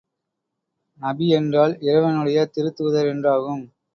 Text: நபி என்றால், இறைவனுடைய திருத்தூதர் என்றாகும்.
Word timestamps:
நபி 0.99 1.27
என்றால், 1.29 1.73
இறைவனுடைய 1.81 2.47
திருத்தூதர் 2.55 3.09
என்றாகும். 3.11 3.63